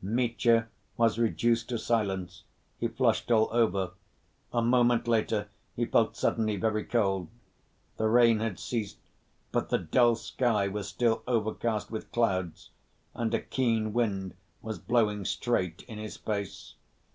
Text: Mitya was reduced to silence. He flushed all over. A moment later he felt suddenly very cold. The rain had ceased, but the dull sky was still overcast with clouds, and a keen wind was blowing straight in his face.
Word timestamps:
Mitya 0.00 0.68
was 0.96 1.18
reduced 1.18 1.68
to 1.68 1.76
silence. 1.78 2.44
He 2.78 2.88
flushed 2.88 3.30
all 3.30 3.50
over. 3.52 3.90
A 4.50 4.62
moment 4.62 5.06
later 5.06 5.48
he 5.76 5.84
felt 5.84 6.16
suddenly 6.16 6.56
very 6.56 6.82
cold. 6.82 7.28
The 7.98 8.08
rain 8.08 8.40
had 8.40 8.58
ceased, 8.58 8.96
but 9.50 9.68
the 9.68 9.76
dull 9.76 10.14
sky 10.14 10.66
was 10.66 10.88
still 10.88 11.22
overcast 11.26 11.90
with 11.90 12.10
clouds, 12.10 12.70
and 13.12 13.34
a 13.34 13.40
keen 13.42 13.92
wind 13.92 14.32
was 14.62 14.78
blowing 14.78 15.26
straight 15.26 15.82
in 15.86 15.98
his 15.98 16.16
face. 16.16 16.76